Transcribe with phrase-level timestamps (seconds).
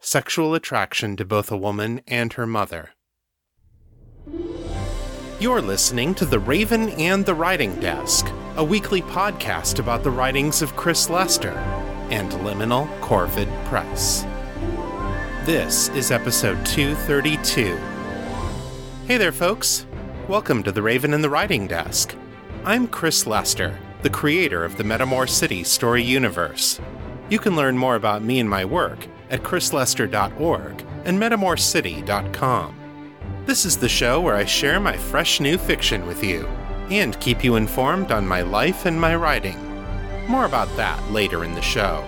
[0.00, 2.90] sexual attraction to both a woman and her mother.
[5.40, 10.62] You're listening to The Raven and the Writing Desk, a weekly podcast about the writings
[10.62, 11.52] of Chris Lester
[12.10, 14.22] and Liminal Corvid Press.
[15.44, 17.76] This is episode 232.
[19.06, 19.84] Hey there, folks.
[20.28, 22.14] Welcome to The Raven and the Writing Desk.
[22.64, 26.80] I'm Chris Lester, the creator of the Metamor City story universe.
[27.30, 32.74] You can learn more about me and my work at chrislester.org and metamorcity.com.
[33.46, 36.46] This is the show where I share my fresh new fiction with you
[36.90, 39.58] and keep you informed on my life and my writing.
[40.26, 42.06] More about that later in the show.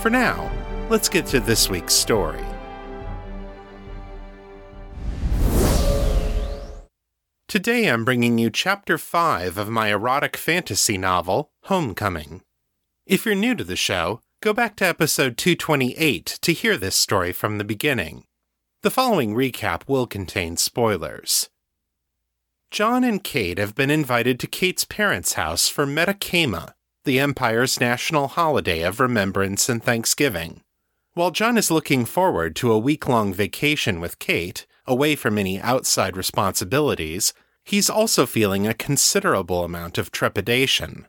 [0.00, 0.50] For now,
[0.88, 2.44] let's get to this week's story.
[7.48, 12.42] Today I'm bringing you Chapter 5 of my erotic fantasy novel, Homecoming.
[13.06, 17.32] If you're new to the show, go back to episode 228 to hear this story
[17.32, 18.24] from the beginning.
[18.82, 21.48] The following recap will contain spoilers.
[22.70, 28.28] John and Kate have been invited to Kate's parents' house for Metakema, the Empire's national
[28.28, 30.60] holiday of remembrance and thanksgiving.
[31.14, 35.58] While John is looking forward to a week long vacation with Kate, away from any
[35.58, 37.32] outside responsibilities,
[37.64, 41.08] he's also feeling a considerable amount of trepidation.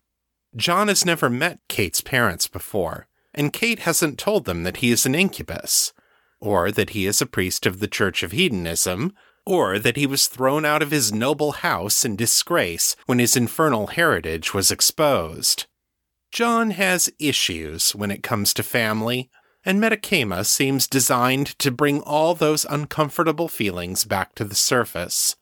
[0.56, 5.06] John has never met Kate's parents before, and Kate hasn't told them that he is
[5.06, 5.94] an incubus,
[6.40, 9.14] or that he is a priest of the Church of Hedonism,
[9.46, 13.88] or that he was thrown out of his noble house in disgrace when his infernal
[13.88, 15.68] heritage was exposed.
[16.32, 19.30] John has issues when it comes to family,
[19.64, 25.36] and Metakema seems designed to bring all those uncomfortable feelings back to the surface.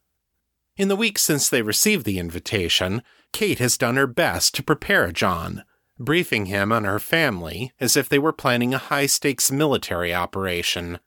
[0.76, 5.12] In the weeks since they received the invitation, Kate has done her best to prepare
[5.12, 5.64] John,
[6.00, 11.00] briefing him on her family as if they were planning a high stakes military operation.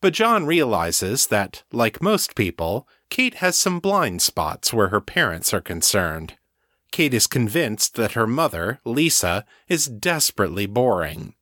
[0.00, 5.54] But John realizes that, like most people, Kate has some blind spots where her parents
[5.54, 6.36] are concerned.
[6.90, 11.34] Kate is convinced that her mother, Lisa, is desperately boring.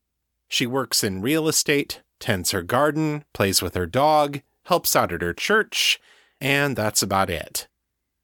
[0.49, 5.23] She works in real estate, tends her garden, plays with her dog, helps out at
[5.23, 5.99] her church,
[6.41, 7.69] and that's about it.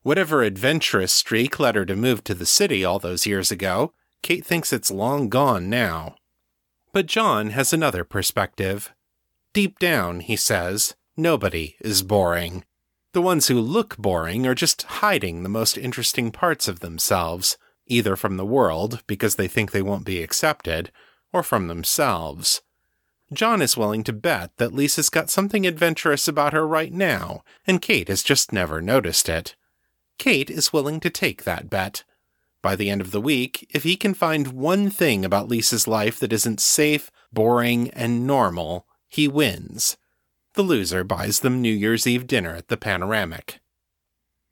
[0.03, 3.93] Whatever adventurous streak led her to move to the city all those years ago,
[4.23, 6.17] Kate thinks it's long gone now.
[6.93, 8.93] But John has another perspective.
[9.53, 12.65] Deep down, he says, nobody is boring.
[13.13, 17.57] The ones who look boring are just hiding the most interesting parts of themselves,
[17.87, 20.93] either from the world because they think they won't be accepted,
[21.33, 22.63] or from themselves.
[23.33, 27.83] John is willing to bet that Lisa's got something adventurous about her right now, and
[27.83, 29.55] Kate has just never noticed it.
[30.19, 32.05] Kate is willing to take that bet.
[32.69, 36.21] By the end of the week, if he can find one thing about Lisa's life
[36.21, 39.97] that isn't safe, boring, and normal, he wins.
[40.53, 43.61] The loser buys them New Year's Eve dinner at the Panoramic.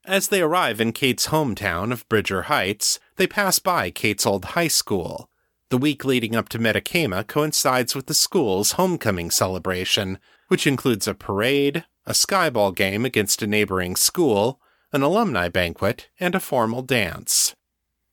[0.06, 4.68] As they arrive in Kate's hometown of Bridger Heights, they pass by Kate's old high
[4.68, 5.28] school.
[5.68, 11.12] The week leading up to Metakema coincides with the school's homecoming celebration, which includes a
[11.12, 14.58] parade, a skyball game against a neighboring school,
[14.90, 17.54] an alumni banquet, and a formal dance.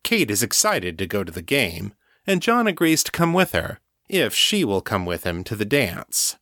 [0.03, 1.93] Kate is excited to go to the game,
[2.27, 5.65] and John agrees to come with her, if she will come with him to the
[5.65, 6.37] dance.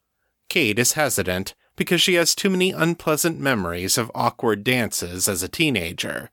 [0.49, 5.47] Kate is hesitant because she has too many unpleasant memories of awkward dances as a
[5.47, 6.31] teenager.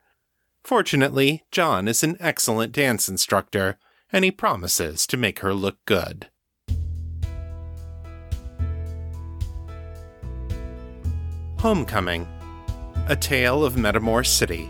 [0.65, 3.79] Fortunately, John is an excellent dance instructor,
[4.13, 6.29] and he promises to make her look good.
[11.59, 12.27] Homecoming
[13.07, 14.69] A Tale of Metamor City.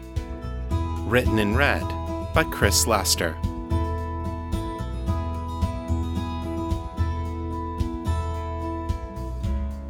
[1.06, 1.97] Written in red
[2.38, 3.36] by Chris Lester.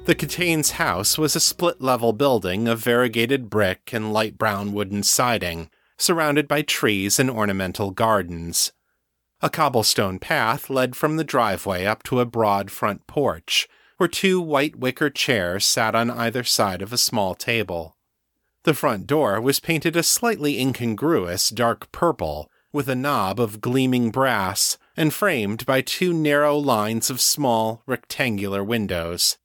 [0.04, 5.04] The Catane's house was a split level building of variegated brick and light brown wooden
[5.04, 8.72] siding, surrounded by trees and ornamental gardens.
[9.40, 14.40] A cobblestone path led from the driveway up to a broad front porch, where two
[14.40, 17.96] white wicker chairs sat on either side of a small table.
[18.64, 24.10] The front door was painted a slightly incongruous dark purple, with a knob of gleaming
[24.10, 29.38] brass, and framed by two narrow lines of small, rectangular windows.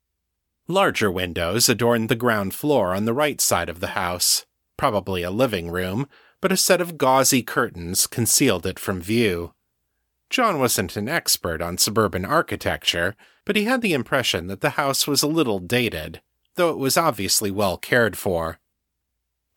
[0.67, 4.45] Larger windows adorned the ground floor on the right side of the house,
[4.75, 6.07] probably a living room,
[6.41, 9.53] but a set of gauzy curtains concealed it from view.
[10.29, 13.15] John wasn't an expert on suburban architecture,
[13.45, 16.21] but he had the impression that the house was a little dated,
[16.55, 18.59] though it was obviously well cared for.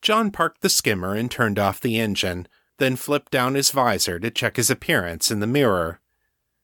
[0.01, 2.47] John parked the skimmer and turned off the engine,
[2.77, 5.99] then flipped down his visor to check his appearance in the mirror.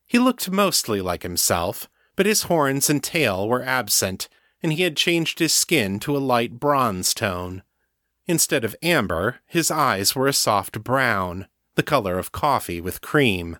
[0.05, 4.29] He looked mostly like himself, but his horns and tail were absent,
[4.61, 7.63] and he had changed his skin to a light bronze tone.
[8.27, 13.57] Instead of amber, his eyes were a soft brown, the color of coffee with cream.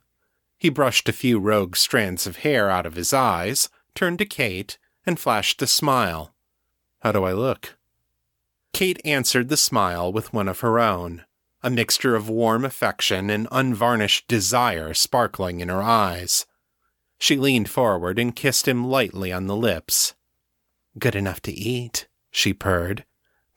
[0.63, 4.77] He brushed a few rogue strands of hair out of his eyes, turned to Kate,
[5.06, 6.33] and flashed a smile.
[7.01, 7.77] How do I look?
[8.71, 11.25] Kate answered the smile with one of her own,
[11.63, 16.45] a mixture of warm affection and unvarnished desire sparkling in her eyes.
[17.19, 20.13] She leaned forward and kissed him lightly on the lips.
[20.98, 23.04] Good enough to eat, she purred,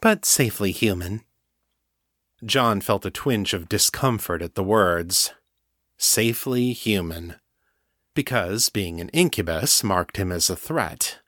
[0.00, 1.20] but safely human.
[2.44, 5.32] John felt a twinge of discomfort at the words.
[5.98, 7.36] Safely human.
[8.14, 11.20] Because being an incubus marked him as a threat.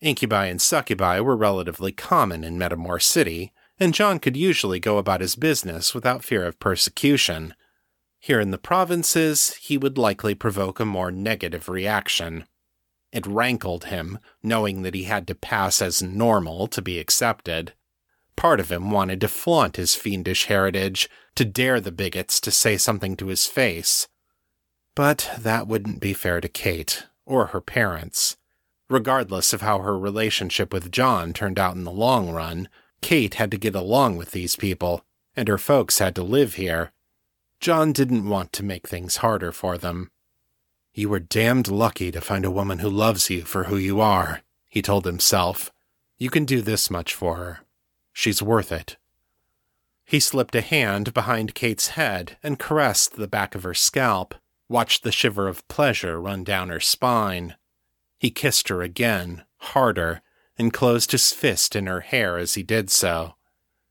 [0.00, 5.20] Incubi and succubi were relatively common in Metamor City, and John could usually go about
[5.22, 7.54] his business without fear of persecution.
[8.18, 12.44] Here in the provinces, he would likely provoke a more negative reaction.
[13.12, 17.72] It rankled him, knowing that he had to pass as normal to be accepted.
[18.36, 22.76] Part of him wanted to flaunt his fiendish heritage, to dare the bigots to say
[22.76, 24.08] something to his face.
[24.94, 28.36] But that wouldn't be fair to Kate, or her parents.
[28.88, 32.68] Regardless of how her relationship with John turned out in the long run,
[33.00, 35.04] Kate had to get along with these people,
[35.36, 36.92] and her folks had to live here.
[37.60, 40.10] John didn't want to make things harder for them.
[40.92, 44.42] You were damned lucky to find a woman who loves you for who you are,
[44.68, 45.70] he told himself.
[46.18, 47.60] You can do this much for her.
[48.12, 48.96] She's worth it.
[50.04, 54.34] He slipped a hand behind Kate's head and caressed the back of her scalp,
[54.70, 57.56] watched the shiver of pleasure run down her spine.
[58.18, 60.22] He kissed her again, harder,
[60.56, 63.34] and closed his fist in her hair as he did so.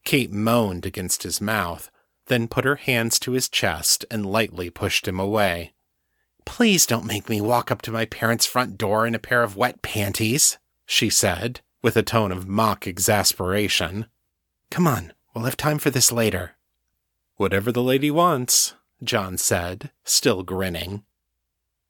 [0.05, 1.91] Kate moaned against his mouth,
[2.27, 5.73] then put her hands to his chest and lightly pushed him away.
[6.45, 9.57] Please don't make me walk up to my parents' front door in a pair of
[9.57, 14.05] wet panties, she said, with a tone of mock exasperation.
[14.71, 16.55] Come on, we'll have time for this later.
[17.35, 21.03] Whatever the lady wants, John said, still grinning.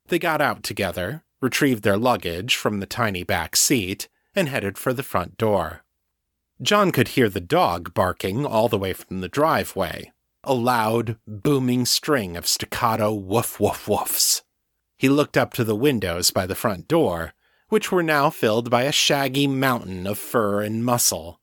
[0.08, 4.94] They got out together, retrieved their luggage from the tiny back seat, and headed for
[4.94, 5.84] the front door.
[6.62, 10.12] John could hear the dog barking all the way from the driveway,
[10.44, 14.42] a loud, booming string of staccato woof woof woofs.
[14.98, 17.34] He looked up to the windows by the front door,
[17.70, 21.40] which were now filled by a shaggy mountain of fur and muscle.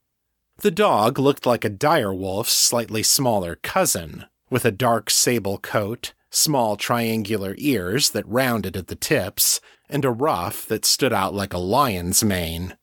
[0.59, 6.13] The dog looked like a dire wolf's slightly smaller cousin, with a dark sable coat,
[6.31, 11.53] small triangular ears that rounded at the tips, and a ruff that stood out like
[11.53, 12.77] a lion's mane.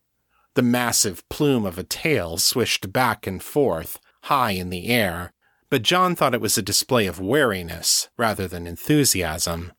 [0.56, 5.34] The massive plume of a tail swished back and forth, high in the air,
[5.70, 9.74] but John thought it was a display of wariness rather than enthusiasm.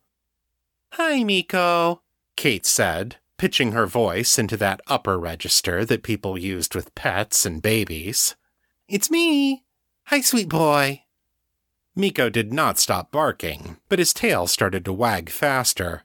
[0.93, 2.01] Hi, Miko,
[2.35, 7.61] Kate said, pitching her voice into that upper register that people used with pets and
[7.61, 8.35] babies.
[8.89, 9.63] It's me.
[10.07, 11.04] Hi, sweet boy.
[11.95, 16.03] Miko did not stop barking, but his tail started to wag faster.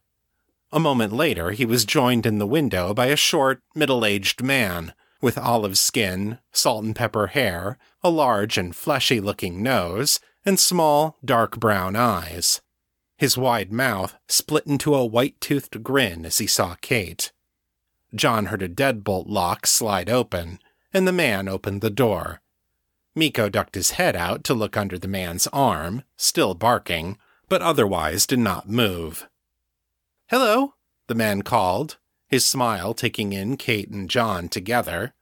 [0.72, 4.94] A moment later, he was joined in the window by a short, middle aged man
[5.20, 11.18] with olive skin, salt and pepper hair, a large and fleshy looking nose, and small,
[11.24, 12.60] dark brown eyes.
[13.16, 17.32] His wide mouth split into a white toothed grin as he saw Kate.
[18.14, 20.58] John heard a deadbolt lock slide open,
[20.92, 22.40] and the man opened the door.
[23.14, 28.26] Miko ducked his head out to look under the man's arm, still barking, but otherwise
[28.26, 29.28] did not move.
[30.28, 30.74] Hello,
[31.08, 31.98] the man called,
[32.28, 35.14] his smile taking in Kate and John together.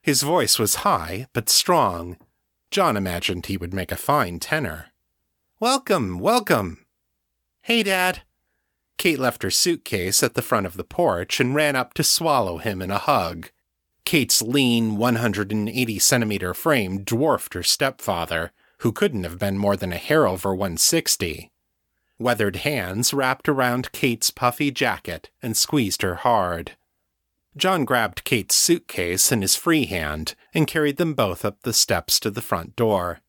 [0.00, 2.16] His voice was high, but strong.
[2.70, 4.86] John imagined he would make a fine tenor.
[5.60, 6.86] Welcome, welcome.
[7.60, 8.22] Hey, Dad.
[8.96, 12.56] Kate left her suitcase at the front of the porch and ran up to swallow
[12.56, 13.50] him in a hug.
[14.06, 19.98] Kate's lean, 180 centimeter frame dwarfed her stepfather, who couldn't have been more than a
[19.98, 21.50] hair over 160.
[22.16, 26.76] Weathered hands wrapped around Kate's puffy jacket and squeezed her hard.
[27.56, 32.20] John grabbed Kate's suitcase in his free hand and carried them both up the steps
[32.20, 33.20] to the front door.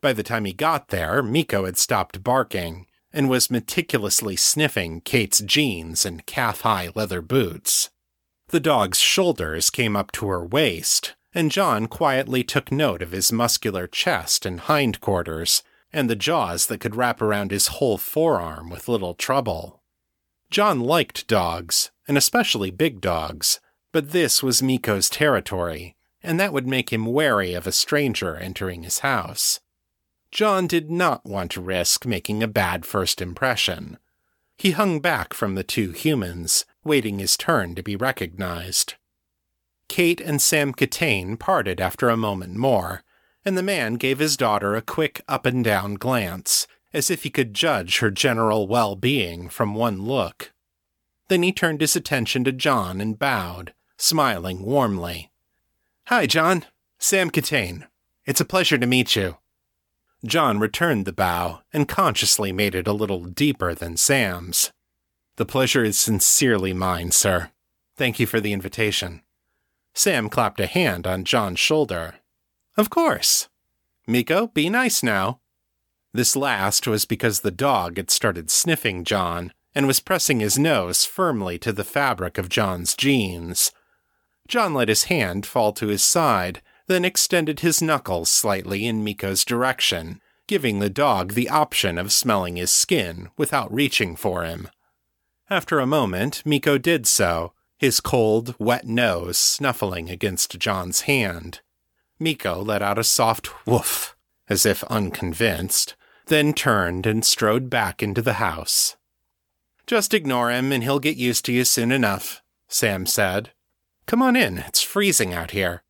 [0.00, 5.40] By the time he got there, Miko had stopped barking and was meticulously sniffing Kate's
[5.40, 7.90] jeans and calf high leather boots.
[8.48, 13.32] The dog's shoulders came up to her waist, and John quietly took note of his
[13.32, 18.88] muscular chest and hindquarters, and the jaws that could wrap around his whole forearm with
[18.88, 19.82] little trouble.
[20.50, 26.66] John liked dogs, and especially big dogs, but this was Miko's territory, and that would
[26.66, 29.60] make him wary of a stranger entering his house.
[30.30, 33.98] John did not want to risk making a bad first impression.
[34.56, 38.94] He hung back from the two humans, waiting his turn to be recognized.
[39.88, 43.02] Kate and Sam Catane parted after a moment more,
[43.44, 47.30] and the man gave his daughter a quick up and down glance, as if he
[47.30, 50.52] could judge her general well being from one look.
[51.28, 55.30] Then he turned his attention to John and bowed, smiling warmly.
[56.06, 56.64] Hi, John.
[56.98, 57.86] Sam Catane.
[58.26, 59.38] It's a pleasure to meet you.
[60.24, 64.72] John returned the bow and consciously made it a little deeper than Sam's.
[65.36, 67.50] The pleasure is sincerely mine, sir.
[67.96, 69.22] Thank you for the invitation.
[69.94, 72.16] Sam clapped a hand on John's shoulder.
[72.76, 73.48] Of course.
[74.06, 75.40] Miko, be nice now.
[76.12, 81.04] This last was because the dog had started sniffing John and was pressing his nose
[81.04, 83.72] firmly to the fabric of John's jeans.
[84.48, 89.44] John let his hand fall to his side, then extended his knuckles slightly in Miko's
[89.44, 94.68] direction, giving the dog the option of smelling his skin without reaching for him.
[95.52, 101.60] After a moment, Miko did so, his cold, wet nose snuffling against John's hand.
[102.18, 104.16] Miko let out a soft woof,
[104.48, 105.94] as if unconvinced,
[106.28, 108.96] then turned and strode back into the house.
[109.86, 113.50] Just ignore him and he'll get used to you soon enough, Sam said.
[114.06, 115.82] Come on in, it's freezing out here.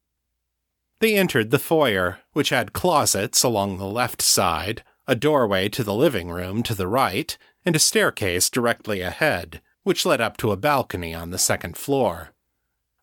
[0.99, 5.95] They entered the foyer, which had closets along the left side, a doorway to the
[5.95, 10.57] living room to the right, and a staircase directly ahead, which led up to a
[10.57, 12.31] balcony on the second floor.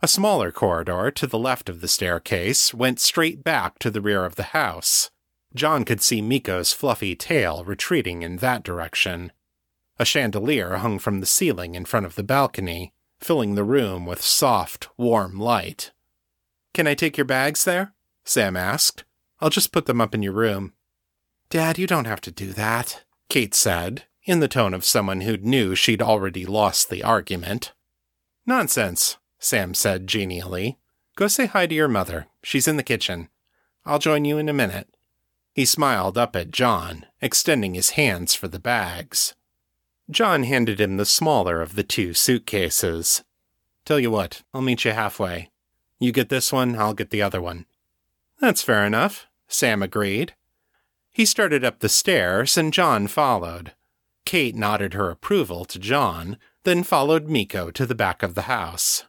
[0.01, 4.23] A smaller corridor to the left of the staircase went straight back to the rear
[4.23, 5.09] of the house.
[5.53, 9.31] John could see Miko's fluffy tail retreating in that direction.
[9.97, 14.21] A chandelier hung from the ceiling in front of the balcony, filling the room with
[14.21, 15.91] soft, warm light.
[16.73, 17.93] Can I take your bags there?
[18.23, 19.03] Sam asked.
[19.41, 20.73] I'll just put them up in your room.
[21.49, 25.37] Dad, you don't have to do that, Kate said, in the tone of someone who
[25.37, 27.73] knew she'd already lost the argument.
[28.45, 30.77] Nonsense, Sam said genially.
[31.15, 32.27] Go say hi to your mother.
[32.43, 33.29] She's in the kitchen.
[33.87, 34.87] I'll join you in a minute.
[35.51, 39.33] He smiled up at John, extending his hands for the bags.
[40.11, 43.23] John handed him the smaller of the two suitcases.
[43.83, 45.49] Tell you what, I'll meet you halfway.
[45.97, 47.65] You get this one, I'll get the other one.
[48.39, 50.35] That's fair enough, Sam agreed.
[51.11, 53.73] He started up the stairs, and John followed.
[54.29, 59.05] Kate nodded her approval to John, then followed Miko to the back of the house.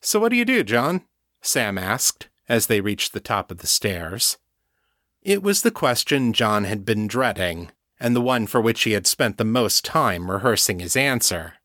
[0.00, 1.02] So, what do you do, John?
[1.42, 4.38] Sam asked as they reached the top of the stairs.
[5.20, 7.70] It was the question John had been dreading,
[8.00, 11.56] and the one for which he had spent the most time rehearsing his answer.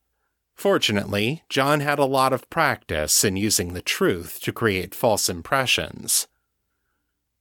[0.54, 6.28] Fortunately, John had a lot of practice in using the truth to create false impressions.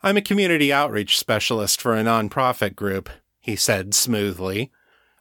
[0.01, 3.09] I'm a community outreach specialist for a nonprofit group,
[3.41, 4.71] he said smoothly,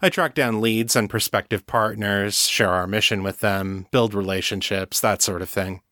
[0.02, 5.20] I track down leads and prospective partners, share our mission with them, build relationships, that
[5.20, 5.82] sort of thing.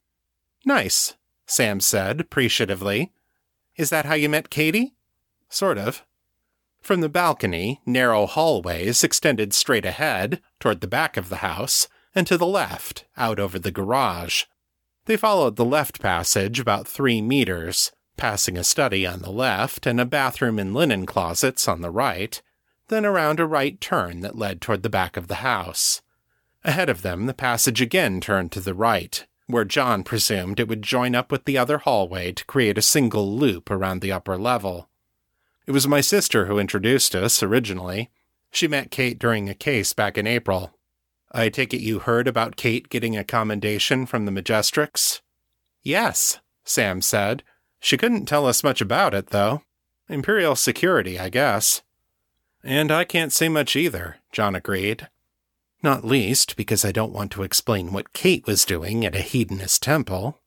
[0.65, 1.15] Nice,
[1.47, 3.13] Sam said appreciatively.
[3.77, 4.95] Is that how you met Katie?
[5.51, 6.05] Sort of.
[6.81, 12.27] From the balcony, narrow hallways extended straight ahead, toward the back of the house, and
[12.27, 14.45] to the left, out over the garage.
[15.05, 20.01] They followed the left passage about three meters, passing a study on the left and
[20.01, 22.41] a bathroom and linen closets on the right,
[22.89, 26.03] then around a right turn that led toward the back of the house.
[26.65, 30.83] Ahead of them, the passage again turned to the right, where John presumed it would
[30.83, 34.89] join up with the other hallway to create a single loop around the upper level.
[35.67, 38.11] It was my sister who introduced us originally.
[38.51, 40.75] She met Kate during a case back in April.
[41.31, 45.21] I take it you heard about Kate getting a commendation from the Majestrix?
[45.83, 47.43] Yes, Sam said.
[47.81, 49.63] She couldn't tell us much about it, though.
[50.09, 51.83] Imperial security, I guess.
[52.63, 55.09] And I can't say much either, John agreed.
[55.83, 59.83] Not least because I don't want to explain what Kate was doing at a hedonist
[59.83, 60.41] temple.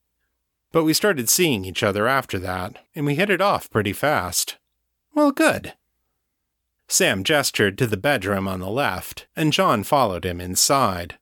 [0.72, 4.58] But we started seeing each other after that, and we hit it off pretty fast.
[5.13, 5.74] Well, good.
[6.88, 11.18] Sam gestured to the bedroom on the left, and John followed him inside.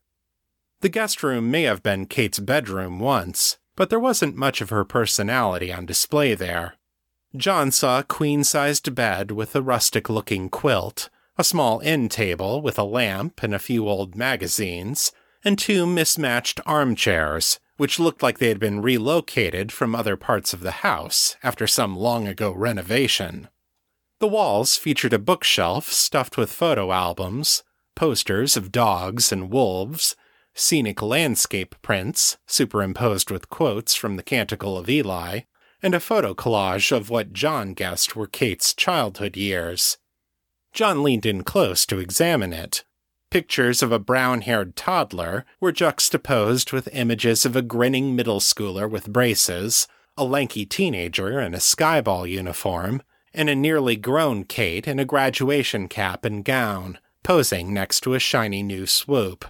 [0.82, 4.84] The guest room may have been Kate's bedroom once, but there wasn't much of her
[4.84, 6.76] personality on display there.
[7.36, 12.60] John saw a queen sized bed with a rustic looking quilt, a small end table
[12.60, 15.12] with a lamp and a few old magazines,
[15.46, 20.62] and two mismatched armchairs, which looked like they had been relocated from other parts of
[20.62, 23.48] the house after some long ago renovation.
[24.20, 27.64] The walls featured a bookshelf stuffed with photo albums,
[27.96, 30.16] posters of dogs and wolves,
[30.56, 35.42] scenic landscape prints superimposed with quotes from the Canticle of Eli,
[35.82, 39.98] and a photo collage of what John guessed were Kate's childhood years.
[40.74, 42.84] John leaned in close to examine it.
[43.32, 48.90] Pictures of a brown haired toddler were juxtaposed with images of a grinning middle schooler
[48.90, 53.02] with braces, a lanky teenager in a skyball uniform,
[53.34, 58.20] and a nearly grown Kate in a graduation cap and gown, posing next to a
[58.20, 59.46] shiny new swoop.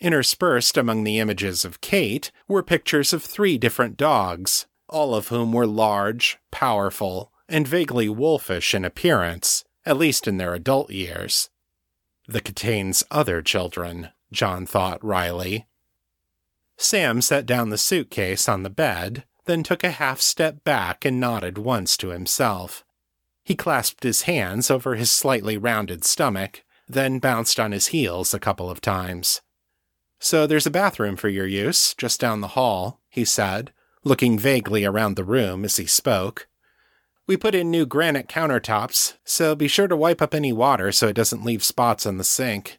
[0.00, 5.52] Interspersed among the images of Kate were pictures of three different dogs, all of whom
[5.52, 11.50] were large, powerful, and vaguely wolfish in appearance, at least in their adult years.
[12.28, 15.66] The Katane's other children, John thought wryly.
[16.76, 21.18] Sam set down the suitcase on the bed, then took a half step back and
[21.18, 22.84] nodded once to himself.
[23.42, 28.38] He clasped his hands over his slightly rounded stomach, then bounced on his heels a
[28.38, 29.40] couple of times.
[30.20, 33.72] So there's a bathroom for your use, just down the hall, he said,
[34.04, 36.46] looking vaguely around the room as he spoke.
[37.26, 41.08] We put in new granite countertops, so be sure to wipe up any water so
[41.08, 42.78] it doesn't leave spots on the sink.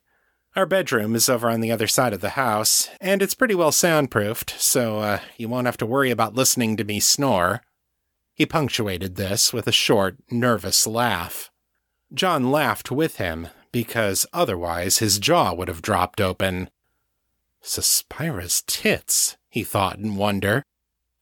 [0.56, 3.74] Our bedroom is over on the other side of the house, and it's pretty well
[3.74, 7.62] soundproofed, so uh, you won't have to worry about listening to me snore.
[8.34, 11.50] He punctuated this with a short, nervous laugh.
[12.14, 16.70] John laughed with him, because otherwise his jaw would have dropped open.
[17.62, 20.64] Suspira's tits, he thought in wonder.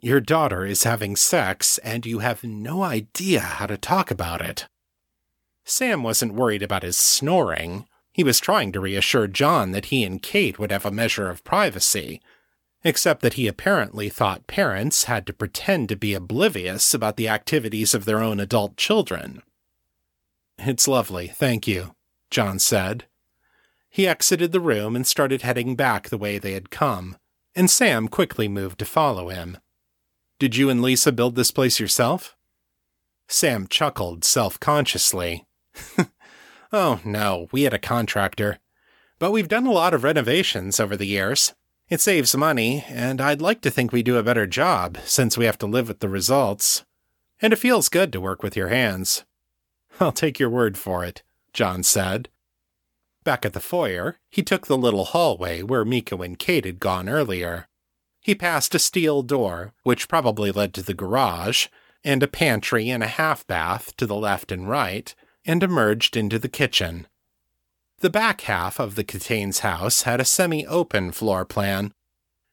[0.03, 4.67] Your daughter is having sex, and you have no idea how to talk about it.
[5.63, 7.87] Sam wasn't worried about his snoring.
[8.11, 11.45] He was trying to reassure John that he and Kate would have a measure of
[11.45, 12.21] privacy,
[12.83, 17.93] except that he apparently thought parents had to pretend to be oblivious about the activities
[17.93, 19.41] of their own adult children.
[20.57, 21.95] It's lovely, thank you,
[22.29, 23.05] John said.
[23.89, 27.15] He exited the room and started heading back the way they had come,
[27.55, 29.59] and Sam quickly moved to follow him.
[30.43, 32.35] Did you and Lisa build this place yourself?
[33.29, 35.45] Sam chuckled self consciously.
[36.73, 38.59] oh, no, we had a contractor.
[39.19, 41.53] But we've done a lot of renovations over the years.
[41.87, 45.45] It saves money, and I'd like to think we do a better job since we
[45.45, 46.83] have to live with the results.
[47.41, 49.23] And it feels good to work with your hands.
[50.01, 52.27] I'll take your word for it, John said.
[53.23, 57.07] Back at the foyer, he took the little hallway where Miko and Kate had gone
[57.07, 57.69] earlier.
[58.23, 61.67] He passed a steel door, which probably led to the garage,
[62.03, 65.13] and a pantry and a half bath to the left and right,
[65.45, 67.07] and emerged into the kitchen.
[67.99, 71.93] The back half of the Katane's house had a semi open floor plan.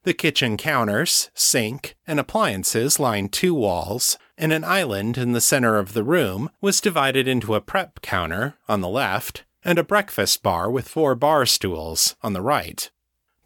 [0.02, 5.78] The kitchen counters, sink, and appliances lined two walls, and an island in the center
[5.78, 10.42] of the room was divided into a prep counter on the left and a breakfast
[10.42, 12.90] bar with four bar stools on the right.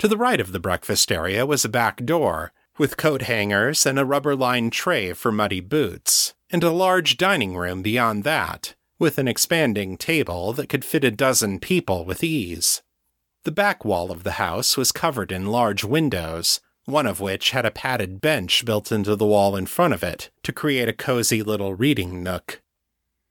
[0.04, 3.98] To the right of the breakfast area was a back door, with coat hangers and
[3.98, 9.16] a rubber lined tray for muddy boots, and a large dining room beyond that, with
[9.16, 12.82] an expanding table that could fit a dozen people with ease.
[13.44, 17.64] The back wall of the house was covered in large windows, one of which had
[17.64, 21.42] a padded bench built into the wall in front of it to create a cozy
[21.42, 22.60] little reading nook.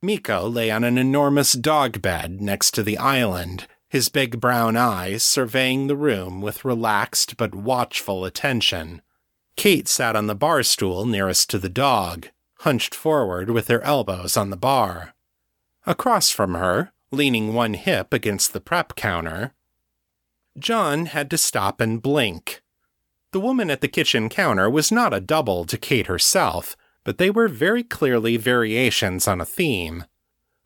[0.02, 5.24] Miko lay on an enormous dog bed next to the island, his big brown eyes
[5.24, 9.04] surveying the room with relaxed but watchful attention.
[9.56, 12.28] Kate sat on the bar stool nearest to the dog,
[12.62, 15.14] hunched forward with her elbows on the bar.
[15.86, 19.54] Across from her, leaning one hip against the prep counter,
[20.58, 22.64] John had to stop and blink.
[23.32, 27.30] The woman at the kitchen counter was not a double to Kate herself, but they
[27.30, 30.06] were very clearly variations on a theme.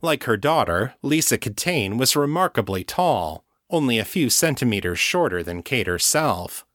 [0.02, 5.88] Like her daughter, Lisa Katane was remarkably tall, only a few centimeters shorter than Kate
[5.88, 6.66] herself.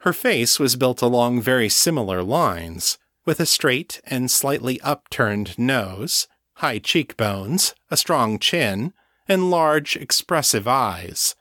[0.00, 6.28] Her face was built along very similar lines, with a straight and slightly upturned nose,
[6.56, 8.92] high cheekbones, a strong chin,
[9.26, 11.34] and large, expressive eyes.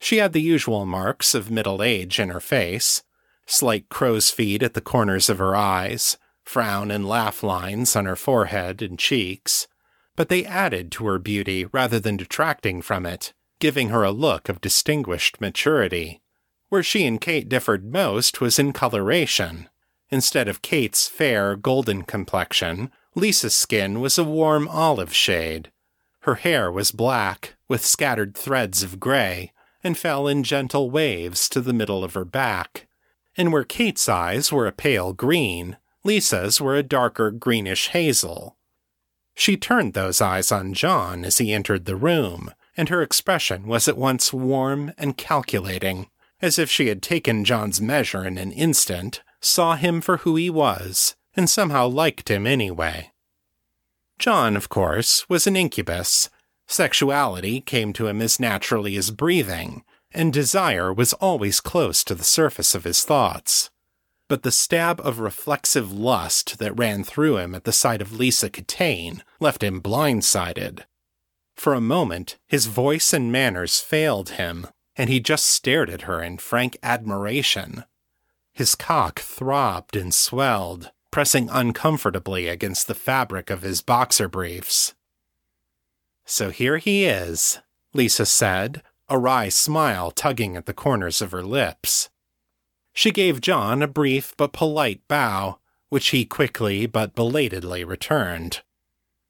[0.00, 3.02] She had the usual marks of middle age in her face
[3.50, 8.16] slight crow's feet at the corners of her eyes, frown and laugh lines on her
[8.16, 9.66] forehead and cheeks,
[10.18, 14.48] but they added to her beauty rather than detracting from it, giving her a look
[14.48, 16.20] of distinguished maturity.
[16.70, 19.68] Where she and Kate differed most was in coloration.
[20.10, 25.70] Instead of Kate's fair, golden complexion, Lisa's skin was a warm olive shade.
[26.22, 29.52] Her hair was black, with scattered threads of gray,
[29.84, 32.88] and fell in gentle waves to the middle of her back.
[33.36, 38.57] And where Kate's eyes were a pale green, Lisa's were a darker greenish hazel.
[39.38, 43.86] She turned those eyes on John as he entered the room, and her expression was
[43.86, 46.08] at once warm and calculating,
[46.42, 50.50] as if she had taken John's measure in an instant, saw him for who he
[50.50, 53.12] was, and somehow liked him anyway.
[54.18, 56.30] John, of course, was an incubus.
[56.66, 62.24] Sexuality came to him as naturally as breathing, and desire was always close to the
[62.24, 63.70] surface of his thoughts.
[64.28, 68.50] But the stab of reflexive lust that ran through him at the sight of Lisa
[68.50, 70.84] Catane left him blindsided.
[71.56, 76.22] For a moment, his voice and manners failed him, and he just stared at her
[76.22, 77.84] in frank admiration.
[78.52, 84.94] His cock throbbed and swelled, pressing uncomfortably against the fabric of his boxer briefs.
[86.26, 87.60] So here he is,
[87.94, 92.10] Lisa said, a wry smile tugging at the corners of her lips.
[92.98, 98.62] She gave John a brief but polite bow, which he quickly but belatedly returned.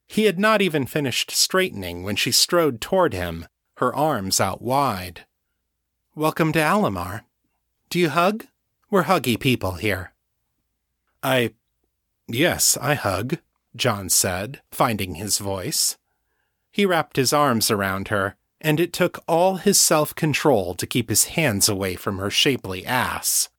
[0.07, 5.26] He had not even finished straightening when she strode toward him, her arms out wide.
[6.14, 7.26] Welcome to Alamar.
[7.90, 8.46] Do you hug?
[8.88, 10.14] We're huggy people here.
[11.22, 11.52] I.
[12.26, 13.37] Yes, I hug,
[13.76, 15.98] John said, finding his voice.
[16.70, 21.11] He wrapped his arms around her, and it took all his self control to keep
[21.11, 23.50] his hands away from her shapely ass.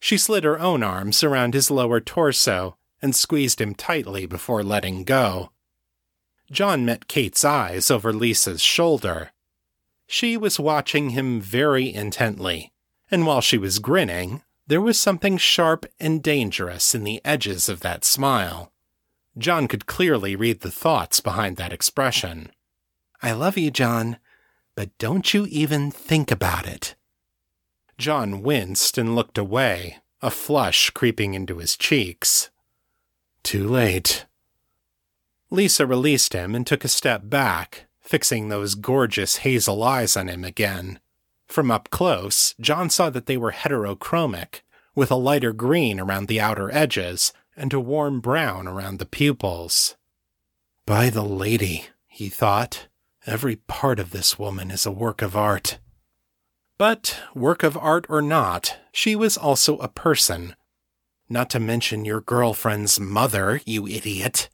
[0.00, 5.04] She slid her own arms around his lower torso and squeezed him tightly before letting
[5.04, 5.50] go.
[6.50, 9.32] John met Kate's eyes over Lisa's shoulder.
[10.06, 12.72] She was watching him very intently,
[13.10, 17.80] and while she was grinning, there was something sharp and dangerous in the edges of
[17.80, 18.72] that smile.
[19.36, 22.50] John could clearly read the thoughts behind that expression.
[23.22, 24.18] I love you, John,
[24.74, 26.94] but don't you even think about it.
[27.98, 32.48] John winced and looked away, a flush creeping into his cheeks.
[33.42, 34.24] Too late.
[35.50, 40.44] Lisa released him and took a step back, fixing those gorgeous hazel eyes on him
[40.44, 41.00] again.
[41.48, 44.60] From up close, John saw that they were heterochromic,
[44.94, 49.96] with a lighter green around the outer edges and a warm brown around the pupils.
[50.86, 52.86] By the lady, he thought,
[53.26, 55.78] every part of this woman is a work of art.
[56.78, 60.54] But, work of art or not, she was also a person.
[61.28, 64.48] Not to mention your girlfriend's mother, you idiot.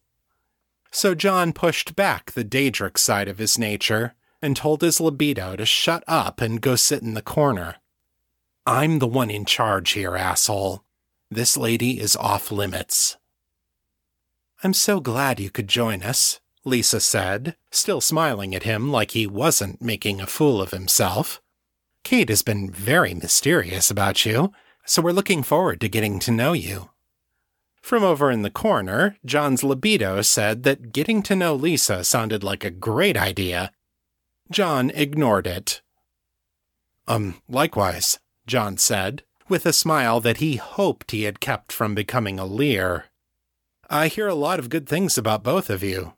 [0.90, 5.66] So John pushed back the Daedric side of his nature and told his libido to
[5.66, 7.76] shut up and go sit in the corner.
[8.66, 10.82] I'm the one in charge here, asshole.
[11.30, 13.18] This lady is off limits.
[14.62, 19.26] I'm so glad you could join us, Lisa said, still smiling at him like he
[19.26, 21.42] wasn't making a fool of himself.
[22.04, 24.52] Kate has been very mysterious about you,
[24.84, 26.90] so we're looking forward to getting to know you.
[27.82, 32.64] From over in the corner, John's libido said that getting to know Lisa sounded like
[32.64, 33.72] a great idea.
[34.50, 35.82] John ignored it.
[37.08, 42.38] Um, likewise, John said, with a smile that he hoped he had kept from becoming
[42.38, 43.06] a leer.
[43.90, 46.14] I hear a lot of good things about both of you.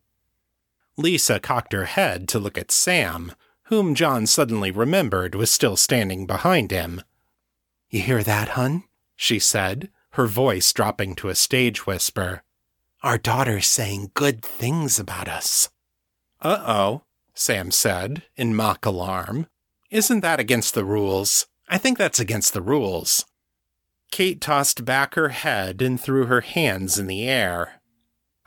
[0.96, 3.32] Lisa cocked her head to look at Sam,
[3.66, 7.02] whom John suddenly remembered was still standing behind him.
[7.90, 8.84] You hear that, hun?
[9.16, 12.42] she said, her voice dropping to a stage whisper.
[13.02, 15.68] Our daughter's saying good things about us.
[16.40, 17.02] Uh oh,
[17.34, 19.46] Sam said, in mock alarm.
[19.90, 21.46] Isn't that against the rules?
[21.68, 23.26] I think that's against the rules.
[24.10, 27.80] Kate tossed back her head and threw her hands in the air.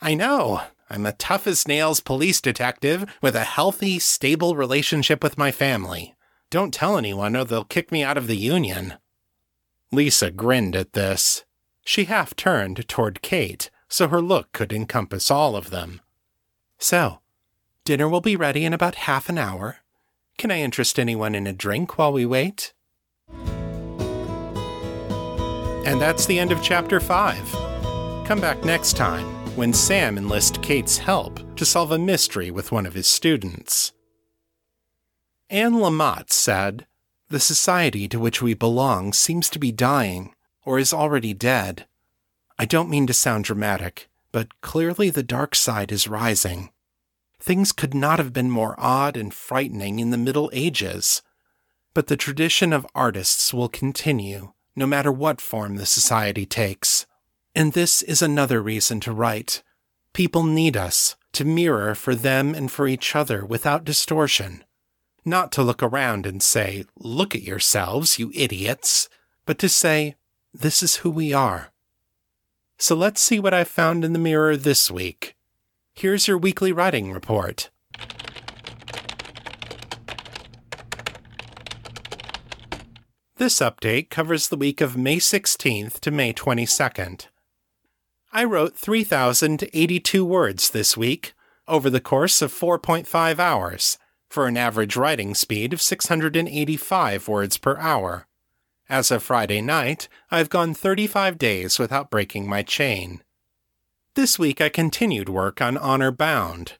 [0.01, 0.61] I know.
[0.89, 6.15] I'm a tough as nails police detective with a healthy, stable relationship with my family.
[6.49, 8.95] Don't tell anyone or they'll kick me out of the union.
[9.91, 11.45] Lisa grinned at this.
[11.85, 16.01] She half turned toward Kate so her look could encompass all of them.
[16.79, 17.19] So,
[17.85, 19.77] dinner will be ready in about half an hour.
[20.37, 22.73] Can I interest anyone in a drink while we wait?
[25.85, 28.25] And that's the end of chapter 5.
[28.25, 32.85] Come back next time when Sam enlists Kate's help to solve a mystery with one
[32.85, 33.91] of his students.
[35.49, 36.87] Anne Lamott said,
[37.27, 41.87] The society to which we belong seems to be dying, or is already dead.
[42.57, 46.69] I don't mean to sound dramatic, but clearly the dark side is rising.
[47.37, 51.21] Things could not have been more odd and frightening in the Middle Ages.
[51.93, 57.05] but the tradition of artists will continue, no matter what form the society takes.
[57.55, 59.63] And this is another reason to write.
[60.13, 64.63] People need us to mirror for them and for each other without distortion.
[65.25, 69.09] Not to look around and say, Look at yourselves, you idiots,
[69.45, 70.15] but to say,
[70.53, 71.71] This is who we are.
[72.77, 75.35] So let's see what I found in the mirror this week.
[75.93, 77.69] Here's your weekly writing report.
[83.35, 87.27] This update covers the week of May 16th to May 22nd.
[88.31, 91.33] I wrote 3,082 words this week
[91.67, 93.97] over the course of 4.5 hours
[94.29, 98.27] for an average writing speed of 685 words per hour.
[98.87, 103.23] As of Friday night, I've gone 35 days without breaking my chain.
[104.13, 106.73] This week I continued work on Honor Bound.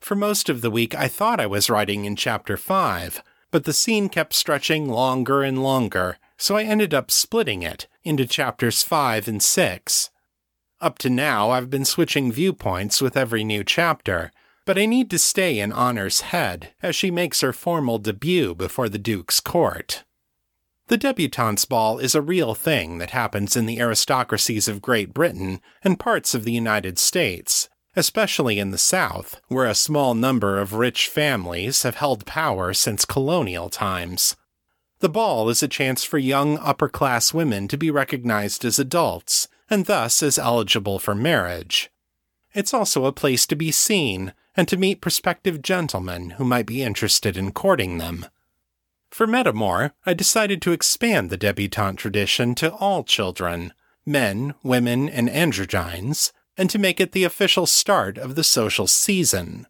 [0.00, 3.72] For most of the week, I thought I was writing in Chapter 5, but the
[3.72, 9.28] scene kept stretching longer and longer, so I ended up splitting it into Chapters 5
[9.28, 10.10] and 6.
[10.84, 14.30] Up to now, I've been switching viewpoints with every new chapter,
[14.66, 18.90] but I need to stay in Honor's head as she makes her formal debut before
[18.90, 20.04] the Duke's court.
[20.88, 25.62] The debutante's ball is a real thing that happens in the aristocracies of Great Britain
[25.82, 30.74] and parts of the United States, especially in the South, where a small number of
[30.74, 34.36] rich families have held power since colonial times.
[35.00, 39.48] The ball is a chance for young upper class women to be recognized as adults,
[39.70, 41.90] and thus is eligible for marriage.
[42.52, 46.82] It's also a place to be seen and to meet prospective gentlemen who might be
[46.82, 48.26] interested in courting them.
[49.10, 53.72] For Metamor, I decided to expand the debutante tradition to all children,
[54.06, 59.66] men, women, and androgynes, and to make it the official start of the social season.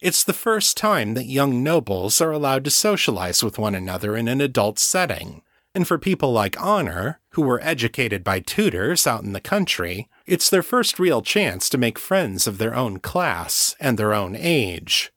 [0.00, 4.28] It's the first time that young nobles are allowed to socialize with one another in
[4.28, 5.42] an adult setting,
[5.74, 10.50] and for people like Honor, who were educated by tutors out in the country, it's
[10.50, 15.12] their first real chance to make friends of their own class and their own age.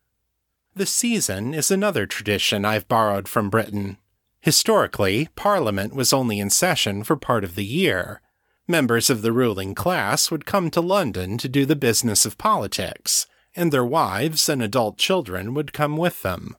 [0.76, 3.98] The season is another tradition I've borrowed from Britain.
[4.40, 8.22] Historically, Parliament was only in session for part of the year.
[8.68, 13.28] Members of the ruling class would come to London to do the business of politics,
[13.56, 16.56] and their wives and adult children would come with them.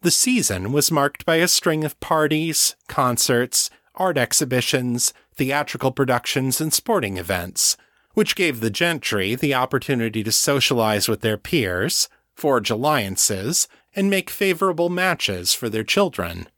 [0.00, 6.72] The season was marked by a string of parties, concerts, art exhibitions, theatrical productions, and
[6.72, 7.76] sporting events,
[8.14, 14.30] which gave the gentry the opportunity to socialize with their peers, forge alliances, and make
[14.30, 16.48] favorable matches for their children.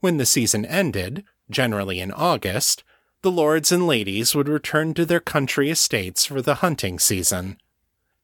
[0.00, 2.84] When the season ended, generally in August,
[3.22, 7.56] the lords and ladies would return to their country estates for the hunting season.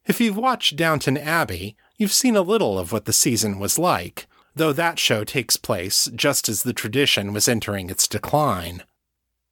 [0.05, 4.27] If you've watched Downton Abbey, you've seen a little of what the season was like,
[4.55, 8.83] though that show takes place just as the tradition was entering its decline.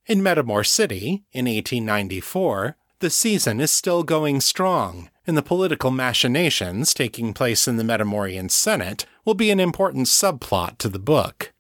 [0.07, 6.95] In Metamor City, in 1894, the season is still going strong, and the political machinations
[6.95, 11.53] taking place in the Metamorian Senate will be an important subplot to the book.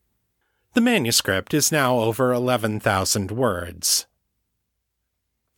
[0.74, 4.06] The manuscript is now over 11,000 words.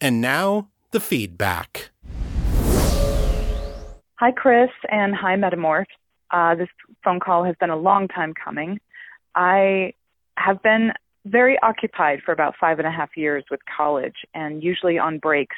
[0.00, 1.90] And now, the feedback.
[4.16, 5.86] Hi, Chris, and hi, Metamorph.
[6.30, 6.68] Uh, this
[7.04, 8.80] phone call has been a long time coming.
[9.34, 9.92] I
[10.36, 10.92] have been
[11.26, 15.56] very occupied for about five and a half years with college, and usually on breaks,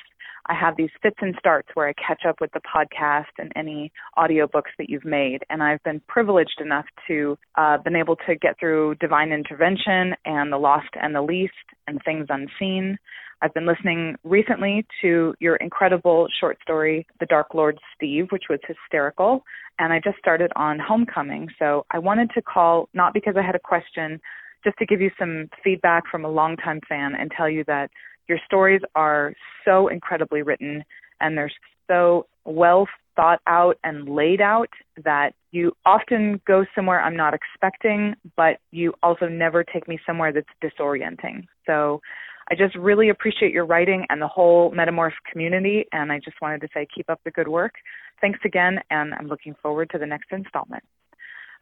[0.49, 3.91] I have these fits and starts where I catch up with the podcast and any
[4.17, 5.41] audiobooks that you've made.
[5.51, 10.53] And I've been privileged enough to uh, been able to get through Divine Intervention and
[10.53, 11.53] The Lost and the Least
[11.89, 12.97] and Things Unseen.
[13.42, 18.61] I've been listening recently to your incredible short story, The Dark Lord Steve, which was
[18.66, 19.44] hysterical.
[19.79, 21.49] And I just started on Homecoming.
[21.59, 24.20] So I wanted to call not because I had a question,
[24.64, 27.90] just to give you some feedback from a longtime fan and tell you that
[28.27, 30.83] your stories are so incredibly written
[31.20, 31.53] and they're
[31.88, 34.68] so well thought out and laid out
[35.05, 40.33] that you often go somewhere I'm not expecting, but you also never take me somewhere
[40.33, 41.46] that's disorienting.
[41.66, 42.01] So
[42.49, 46.61] I just really appreciate your writing and the whole Metamorph community, and I just wanted
[46.61, 47.75] to say keep up the good work.
[48.21, 50.85] Thanks again, and I'm looking forward to the next installment.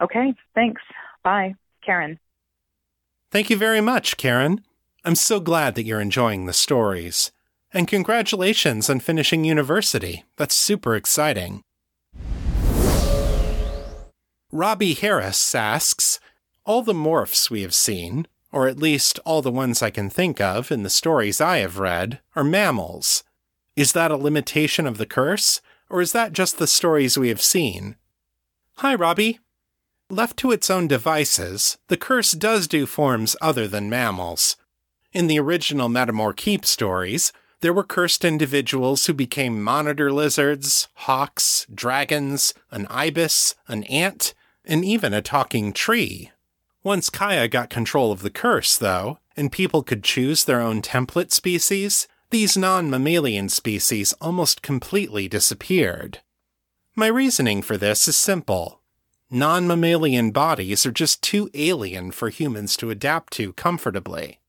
[0.03, 0.83] Okay, thanks.
[1.23, 1.55] Bye.
[1.85, 2.18] Karen.
[3.31, 4.64] Thank you very much, Karen.
[5.05, 7.31] I'm so glad that you're enjoying the stories.
[7.73, 10.25] And congratulations on finishing university.
[10.37, 11.62] That's super exciting.
[14.53, 16.20] Robbie Harris asks
[16.64, 20.40] All the morphs we have seen, or at least all the ones I can think
[20.40, 23.24] of in the stories I have read, are mammals.
[23.74, 27.42] Is that a limitation of the curse, or is that just the stories we have
[27.42, 27.96] seen?
[28.76, 29.40] Hi, Robbie.
[30.08, 34.56] Left to its own devices, the curse does do forms other than mammals.
[35.12, 41.66] In the original Metamor Keep stories, there were cursed individuals who became monitor lizards, hawks,
[41.74, 44.32] dragons, an ibis, an ant,
[44.64, 46.30] and even a talking tree.
[46.85, 51.33] Once Kaya got control of the curse, though, and people could choose their own template
[51.33, 56.20] species, these non mammalian species almost completely disappeared.
[56.94, 58.83] My reasoning for this is simple.
[59.31, 64.40] Non mammalian bodies are just too alien for humans to adapt to comfortably.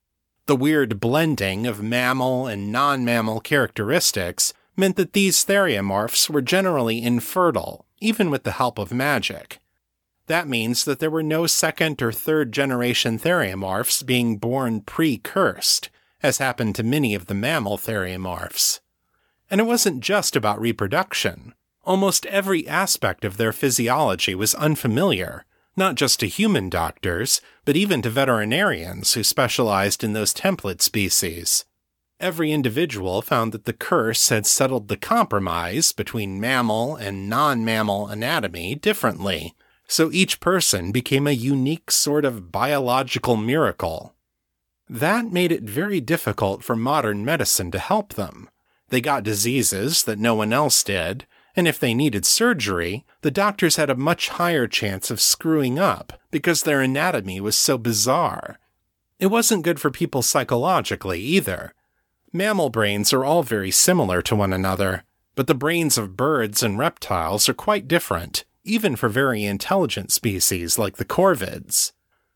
[0.46, 7.02] The weird blending of mammal and non mammal characteristics meant that these theriomorphs were generally
[7.02, 9.60] infertile, even with the help of magic.
[10.28, 15.90] That means that there were no second or third generation theriomorphs being born pre cursed,
[16.24, 18.80] as happened to many of the mammal theriomorphs.
[19.52, 21.54] And it wasn't just about reproduction.
[21.84, 25.46] Almost every aspect of their physiology was unfamiliar,
[25.78, 31.66] not just to human doctors, but even to veterinarians who specialized in those template species.
[32.20, 38.08] Every individual found that the curse had settled the compromise between mammal and non mammal
[38.08, 39.54] anatomy differently,
[39.88, 44.16] so each person became a unique sort of biological miracle.
[44.90, 48.50] That made it very difficult for modern medicine to help them.
[48.90, 53.78] They got diseases that no one else did, and if they needed surgery, the doctors
[53.78, 58.60] had a much higher chance of screwing up because their anatomy was so bizarre.
[59.20, 61.74] It wasn't good for people psychologically either.
[62.34, 65.04] Mammal brains are all very similar to one another,
[65.36, 70.78] but the brains of birds and reptiles are quite different, even for very intelligent species
[70.78, 71.94] like the corvids.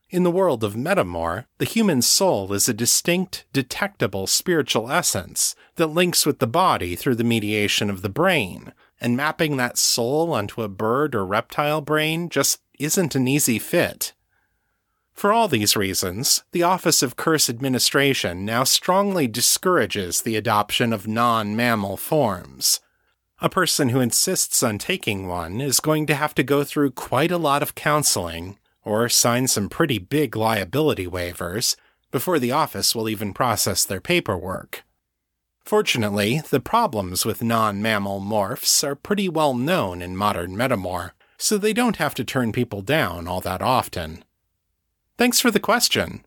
[0.08, 5.88] In the world of Metamor, the human soul is a distinct, detectable spiritual essence that
[5.88, 10.62] links with the body through the mediation of the brain, and mapping that soul onto
[10.62, 14.12] a bird or reptile brain just isn't an easy fit.
[15.12, 21.06] For all these reasons, the Office of Curse Administration now strongly discourages the adoption of
[21.06, 22.80] non mammal forms.
[23.42, 27.30] A person who insists on taking one is going to have to go through quite
[27.30, 31.74] a lot of counseling or sign some pretty big liability waivers
[32.10, 34.84] before the office will even process their paperwork.
[35.64, 41.56] Fortunately, the problems with non mammal morphs are pretty well known in modern Metamor, so
[41.56, 44.22] they don't have to turn people down all that often.
[45.16, 46.26] Thanks for the question.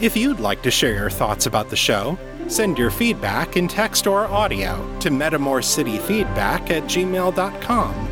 [0.00, 4.06] If you'd like to share your thoughts about the show, send your feedback in text
[4.06, 8.08] or audio to metamorcityfeedback at gmail.com.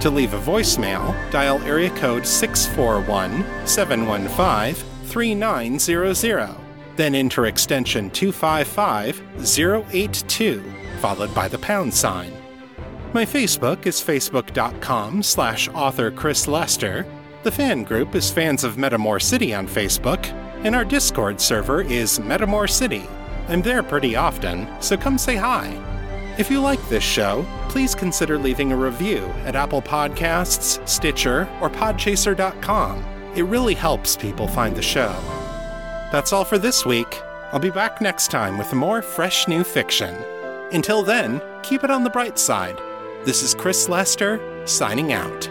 [0.00, 4.74] To leave a voicemail, dial area code 641 715
[5.06, 10.62] 3900 then enter extension 255082,
[11.00, 12.30] followed by the pound sign.
[13.14, 17.06] My Facebook is facebook.com slash author Chris Lester.
[17.42, 20.26] The fan group is Fans of Metamor City on Facebook,
[20.62, 23.08] and our Discord server is Metamor City.
[23.50, 25.76] I'm there pretty often, so come say hi.
[26.38, 31.68] If you like this show, please consider leaving a review at Apple Podcasts, Stitcher, or
[31.68, 33.04] Podchaser.com.
[33.34, 35.12] It really helps people find the show.
[36.12, 37.20] That's all for this week.
[37.50, 40.14] I'll be back next time with more fresh new fiction.
[40.72, 42.80] Until then, keep it on the bright side.
[43.24, 45.50] This is Chris Lester, signing out.